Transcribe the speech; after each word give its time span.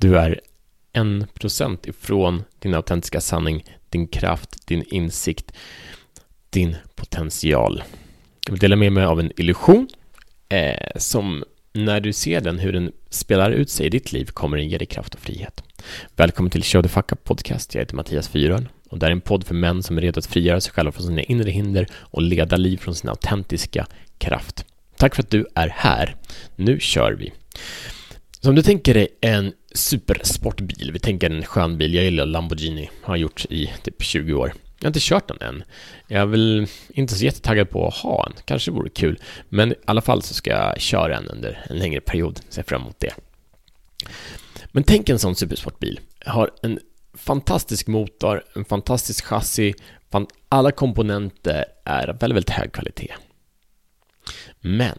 Du 0.00 0.18
är 0.18 0.40
en 0.92 1.26
procent 1.34 1.86
ifrån 1.86 2.44
din 2.58 2.74
autentiska 2.74 3.20
sanning, 3.20 3.64
din 3.90 4.06
kraft, 4.06 4.66
din 4.66 4.82
insikt, 4.86 5.52
din 6.50 6.76
potential. 6.94 7.82
Jag 8.46 8.52
vill 8.52 8.60
dela 8.60 8.76
med 8.76 8.92
mig 8.92 9.04
av 9.04 9.20
en 9.20 9.32
illusion 9.40 9.88
eh, 10.48 10.90
som 10.96 11.44
när 11.72 12.00
du 12.00 12.12
ser 12.12 12.40
den, 12.40 12.58
hur 12.58 12.72
den 12.72 12.92
spelar 13.10 13.50
ut 13.50 13.70
sig 13.70 13.86
i 13.86 13.90
ditt 13.90 14.12
liv, 14.12 14.24
kommer 14.26 14.56
den 14.56 14.68
ge 14.68 14.78
dig 14.78 14.86
kraft 14.86 15.14
och 15.14 15.20
frihet. 15.20 15.62
Välkommen 16.16 16.50
till 16.50 16.62
Show 16.62 16.82
the 16.82 16.88
Fuck 16.88 17.12
Up 17.12 17.24
Podcast. 17.24 17.74
Jag 17.74 17.82
heter 17.82 17.96
Mattias 17.96 18.28
Fyrön 18.28 18.68
och 18.88 18.98
det 18.98 19.06
är 19.06 19.10
en 19.10 19.20
podd 19.20 19.46
för 19.46 19.54
män 19.54 19.82
som 19.82 19.98
är 19.98 20.02
redo 20.02 20.18
att 20.18 20.26
frigöra 20.26 20.60
sig 20.60 20.72
själva 20.72 20.92
från 20.92 21.06
sina 21.06 21.22
inre 21.22 21.50
hinder 21.50 21.86
och 21.92 22.22
leda 22.22 22.56
liv 22.56 22.76
från 22.76 22.94
sin 22.94 23.10
autentiska 23.10 23.86
kraft. 24.18 24.64
Tack 24.96 25.14
för 25.14 25.22
att 25.22 25.30
du 25.30 25.46
är 25.54 25.68
här. 25.68 26.16
Nu 26.56 26.80
kör 26.80 27.12
vi. 27.12 27.32
Så 28.40 28.48
om 28.48 28.54
du 28.54 28.62
tänker 28.62 28.94
dig 28.94 29.08
en 29.20 29.52
supersportbil, 29.74 30.92
vi 30.92 30.98
tänker 30.98 31.30
en 31.30 31.44
skön 31.44 31.78
bil, 31.78 31.94
jag 31.94 32.04
gillar 32.04 32.26
Lamborghini, 32.26 32.90
har 33.02 33.16
gjort 33.16 33.44
i 33.50 33.72
typ 33.82 34.02
20 34.02 34.34
år. 34.34 34.52
Jag 34.78 34.84
har 34.84 34.90
inte 34.90 35.00
kört 35.02 35.28
den 35.28 35.38
än. 35.40 35.64
Jag 36.08 36.22
är 36.22 36.26
väl 36.26 36.66
inte 36.88 37.14
så 37.14 37.24
jättetaggad 37.24 37.70
på 37.70 37.88
att 37.88 37.94
ha 37.94 38.26
en, 38.26 38.32
kanske 38.44 38.70
vore 38.70 38.90
kul. 38.90 39.20
Men 39.48 39.72
i 39.72 39.74
alla 39.84 40.00
fall 40.00 40.22
så 40.22 40.34
ska 40.34 40.50
jag 40.50 40.80
köra 40.80 41.16
en 41.16 41.28
under 41.28 41.66
en 41.70 41.78
längre 41.78 42.00
period, 42.00 42.40
ser 42.48 42.62
fram 42.62 42.82
emot 42.82 43.00
det. 43.00 43.14
Men 44.72 44.84
tänk 44.84 45.08
en 45.08 45.18
sån 45.18 45.36
supersportbil. 45.36 46.00
Har 46.26 46.50
en 46.62 46.78
fantastisk 47.14 47.86
motor, 47.86 48.44
en 48.54 48.64
fantastisk 48.64 49.24
chassi, 49.24 49.74
alla 50.48 50.70
komponenter 50.70 51.64
är 51.84 52.08
av 52.08 52.18
väldigt, 52.18 52.36
väldigt 52.36 52.50
hög 52.50 52.72
kvalitet. 52.72 53.14
Men 54.60 54.98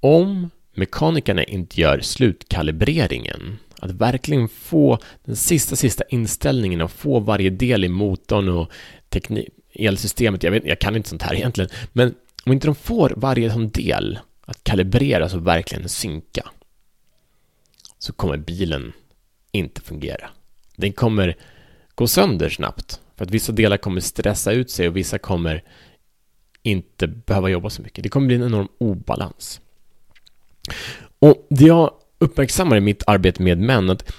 om 0.00 0.50
mekanikerna 0.76 1.44
inte 1.44 1.80
gör 1.80 2.00
slutkalibreringen, 2.00 3.58
att 3.78 3.90
verkligen 3.90 4.48
få 4.48 4.98
den 5.24 5.36
sista, 5.36 5.76
sista 5.76 6.04
inställningen 6.08 6.80
och 6.80 6.90
få 6.90 7.20
varje 7.20 7.50
del 7.50 7.84
i 7.84 7.88
motorn 7.88 8.48
och 8.48 8.70
teknik, 9.08 9.48
elsystemet, 9.72 10.42
jag, 10.42 10.50
vet, 10.50 10.64
jag 10.64 10.78
kan 10.78 10.96
inte 10.96 11.08
sånt 11.08 11.22
här 11.22 11.34
egentligen, 11.34 11.70
men 11.92 12.14
om 12.44 12.52
inte 12.52 12.66
de 12.66 12.74
får 12.74 13.12
varje 13.16 13.52
sån 13.52 13.68
del 13.68 14.18
att 14.44 14.64
kalibreras 14.64 15.34
och 15.34 15.46
verkligen 15.46 15.88
synka, 15.88 16.50
så 17.98 18.12
kommer 18.12 18.36
bilen 18.36 18.92
inte 19.52 19.80
fungera. 19.80 20.30
Den 20.76 20.92
kommer 20.92 21.36
gå 21.94 22.06
sönder 22.06 22.48
snabbt, 22.48 23.00
för 23.16 23.24
att 23.24 23.30
vissa 23.30 23.52
delar 23.52 23.76
kommer 23.76 24.00
stressa 24.00 24.52
ut 24.52 24.70
sig 24.70 24.88
och 24.88 24.96
vissa 24.96 25.18
kommer 25.18 25.62
inte 26.62 27.06
behöva 27.06 27.48
jobba 27.48 27.70
så 27.70 27.82
mycket. 27.82 28.02
Det 28.02 28.08
kommer 28.08 28.26
bli 28.26 28.36
en 28.36 28.42
enorm 28.42 28.68
obalans. 28.78 29.60
Och 31.18 31.46
det 31.50 31.64
jag 31.64 31.90
uppmärksammar 32.18 32.76
i 32.76 32.80
mitt 32.80 33.02
arbete 33.06 33.42
med 33.42 33.58
män, 33.58 33.90
att 33.90 34.12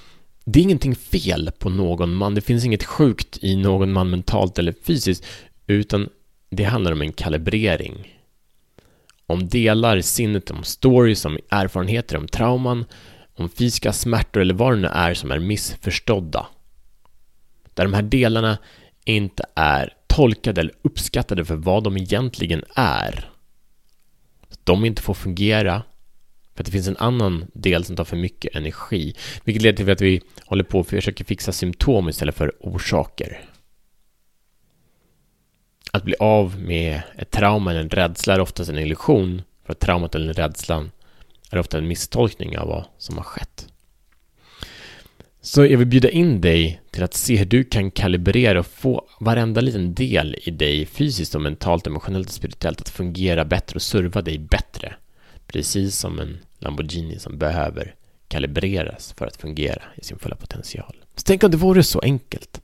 det 0.46 0.60
är 0.60 0.64
ingenting 0.64 0.96
fel 0.96 1.52
på 1.60 1.70
någon 1.70 2.16
man. 2.16 2.36
Det 2.36 2.42
finns 2.42 2.66
inget 2.66 2.84
sjukt 2.84 3.38
i 3.42 3.56
någon 3.56 3.92
man 3.92 4.10
mentalt 4.10 4.60
eller 4.60 4.73
fysiskt, 4.84 5.26
utan 5.68 6.10
det 6.50 6.64
handlar 6.64 6.92
om 6.92 7.02
en 7.02 7.14
kalibrering. 7.14 8.20
Om 9.28 9.48
delar, 9.48 10.02
sinnet, 10.02 10.52
om 10.52 10.64
stories, 10.64 11.26
om 11.26 11.38
erfarenheter, 11.50 12.18
om 12.18 12.28
trauman, 12.28 12.86
om 13.36 13.50
fysiska 13.50 13.94
smärtor 13.94 14.42
eller 14.42 14.54
vad 14.54 14.73
det 14.73 14.82
nu 14.82 14.88
är 14.88 15.14
som 15.14 15.32
är 15.32 15.40
missförstådda. 15.40 16.48
Där 17.73 17.84
de 17.84 17.94
här 17.94 18.02
delarna 18.02 18.58
inte 19.06 19.46
är 19.56 19.94
tolkade 20.08 20.62
eller 20.62 20.73
uppskattade 20.82 21.46
för 21.46 21.56
vad 21.56 21.84
de 21.84 21.98
egentligen 21.98 22.64
är. 22.76 23.30
De 24.64 24.86
inte 24.86 25.02
får 25.02 25.14
fungera 25.14 25.84
för 26.56 26.64
att 26.64 26.66
det 26.66 26.72
finns 26.72 26.88
en 26.88 26.98
annan 26.98 27.45
del 27.53 27.84
som 27.84 27.95
tar 27.95 28.03
för 28.03 28.17
mycket 28.17 28.56
energi. 28.56 29.16
Vilket 29.44 29.64
leder 29.64 29.78
till 29.78 29.92
att 29.92 30.02
vi 30.02 30.22
håller 30.45 30.64
på 30.64 30.80
och 30.80 30.88
försöker 30.88 31.25
fixa 31.25 31.52
symptom 31.52 32.09
istället 32.09 32.36
för 32.36 32.52
orsaker. 32.59 33.39
Att 35.92 36.03
bli 36.03 36.16
av 36.20 36.59
med 36.59 37.02
ett 37.17 37.32
trauma 37.32 37.71
eller 37.71 37.82
en 37.82 37.89
rädsla 37.89 38.33
är 38.33 38.39
oftast 38.39 38.70
en 38.70 38.77
illusion. 38.77 39.42
För 39.66 39.71
att 39.71 39.80
traumat 39.80 40.16
eller 40.16 40.33
rädslan 40.33 40.92
är 41.52 41.58
ofta 41.58 41.77
en 41.77 41.88
misstolkning 41.88 42.58
av 42.58 42.67
vad 42.67 42.86
som 42.98 43.17
har 43.17 43.23
skett. 43.23 43.67
Så 45.42 45.66
jag 45.66 45.77
vill 45.77 45.87
bjuda 45.87 46.10
in 46.10 46.42
dig 46.42 46.82
till 46.92 47.04
att 47.04 47.14
se 47.14 47.36
hur 47.36 47.45
du 47.45 47.64
kan 47.64 47.92
kalibrera 47.92 48.60
och 48.60 48.67
få 48.67 49.08
varenda 49.20 49.61
liten 49.61 49.93
del 49.93 50.36
i 50.43 50.52
dig 50.52 50.86
fysiskt 50.86 51.36
och 51.36 51.42
mentalt, 51.42 51.87
emotionellt 51.87 52.27
och 52.27 52.33
spirituellt 52.33 52.82
att 52.82 52.89
fungera 52.89 53.45
bättre 53.45 53.76
och 53.76 53.82
serva 53.82 54.22
dig 54.22 54.39
bättre. 54.39 54.95
Precis 55.55 55.98
som 55.98 56.20
en 56.20 56.38
Lamborghini 56.60 57.20
som 57.20 57.38
behöver 57.38 57.95
kalibreras 58.27 59.14
för 59.17 59.27
att 59.27 59.38
fungera 59.38 59.82
i 59.95 60.04
sin 60.04 60.20
fulla 60.20 60.36
potential. 60.36 60.95
Så 61.16 61.23
tänk 61.26 61.43
om 61.43 61.52
det 61.52 61.58
vore 61.58 61.83
så 61.83 61.99
enkelt. 61.99 62.61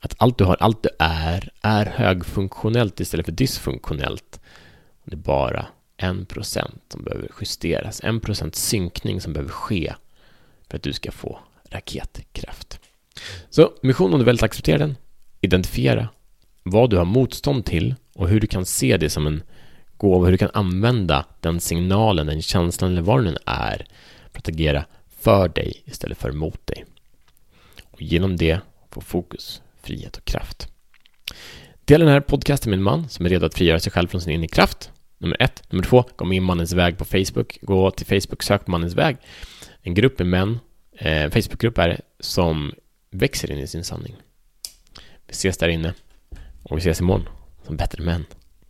Att 0.00 0.14
allt 0.18 0.38
du 0.38 0.44
har, 0.44 0.56
allt 0.60 0.82
du 0.82 0.88
är, 0.98 1.52
är 1.62 1.86
högfunktionellt 1.86 3.00
istället 3.00 3.26
för 3.26 3.32
dysfunktionellt. 3.32 4.40
Det 5.04 5.14
är 5.14 5.16
bara 5.16 5.66
en 5.96 6.26
procent 6.26 6.82
som 6.88 7.04
behöver 7.04 7.28
justeras, 7.40 8.00
en 8.04 8.20
procent 8.20 8.54
synkning 8.54 9.20
som 9.20 9.32
behöver 9.32 9.52
ske 9.52 9.94
för 10.68 10.76
att 10.76 10.82
du 10.82 10.92
ska 10.92 11.12
få 11.12 11.38
raketkraft. 11.70 12.80
Så 13.50 13.72
mission 13.82 14.12
om 14.12 14.18
du 14.18 14.24
väldigt 14.24 14.42
accepterar 14.42 14.78
den, 14.78 14.96
identifiera 15.40 16.08
vad 16.62 16.90
du 16.90 16.96
har 16.96 17.04
motstånd 17.04 17.64
till 17.64 17.94
och 18.14 18.28
hur 18.28 18.40
du 18.40 18.46
kan 18.46 18.66
se 18.66 18.96
det 18.96 19.10
som 19.10 19.26
en 19.26 19.42
gåva, 20.00 20.24
hur 20.24 20.32
du 20.32 20.38
kan 20.38 20.50
använda 20.54 21.24
den 21.40 21.60
signalen, 21.60 22.26
den 22.26 22.42
känslan 22.42 22.90
eller 22.92 23.02
vad 23.02 23.24
den 23.24 23.36
är 23.46 23.86
för 24.32 24.38
att 24.38 24.48
agera 24.48 24.84
för 25.20 25.48
dig 25.48 25.82
istället 25.84 26.18
för 26.18 26.32
mot 26.32 26.66
dig. 26.66 26.84
Och 27.90 28.02
genom 28.02 28.36
det 28.36 28.60
få 28.90 29.00
fokus, 29.00 29.62
frihet 29.82 30.16
och 30.16 30.24
kraft. 30.24 30.68
Dela 31.84 32.04
den 32.04 32.14
här 32.14 32.20
podcasten 32.20 32.70
med 32.70 32.76
en 32.76 32.82
man 32.82 33.08
som 33.08 33.26
är 33.26 33.30
redo 33.30 33.46
att 33.46 33.54
frigöra 33.54 33.80
sig 33.80 33.92
själv 33.92 34.08
från 34.08 34.20
sin 34.20 34.32
inre 34.32 34.48
kraft. 34.48 34.90
Nummer 35.18 35.42
ett. 35.42 35.62
Nummer 35.72 35.84
två, 35.84 36.04
gå 36.16 36.24
med 36.24 36.36
i 36.36 36.40
Mannens 36.40 36.72
väg 36.72 36.98
på 36.98 37.04
Facebook. 37.04 37.58
Gå 37.62 37.90
till 37.90 38.06
Facebook, 38.06 38.42
sök 38.42 38.64
på 38.64 38.70
Mannens 38.70 38.94
väg. 38.94 39.16
En 39.82 39.94
grupp 39.94 40.18
med 40.18 40.28
män, 40.28 40.58
eh, 40.92 41.30
Facebookgrupp 41.30 41.78
är 41.78 41.88
det, 41.88 42.00
som 42.20 42.72
växer 43.10 43.50
in 43.50 43.58
i 43.58 43.66
sin 43.66 43.84
sanning. 43.84 44.16
Vi 45.26 45.32
ses 45.32 45.58
där 45.58 45.68
inne 45.68 45.94
och 46.62 46.76
vi 46.76 46.80
ses 46.80 47.00
imorgon 47.00 47.28
som 47.66 47.76
bättre 47.76 48.02
män. 48.02 48.24